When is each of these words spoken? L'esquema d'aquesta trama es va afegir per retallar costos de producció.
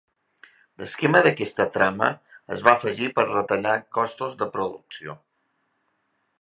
L'esquema 0.83 1.19
d'aquesta 1.27 1.67
trama 1.75 2.09
es 2.57 2.65
va 2.69 2.75
afegir 2.79 3.11
per 3.19 3.27
retallar 3.29 3.77
costos 4.01 4.37
de 4.43 4.51
producció. 4.57 5.19